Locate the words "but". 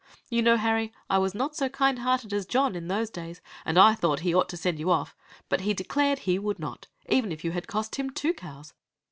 5.47-5.61